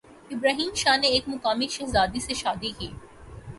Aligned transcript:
ابراہیم 0.31 0.73
شاہ 0.75 0.97
نے 0.97 1.07
ایک 1.07 1.29
مقامی 1.29 1.67
شہزادی 1.71 2.19
سے 2.19 2.33
شادی 2.33 2.71
کی 2.79 2.89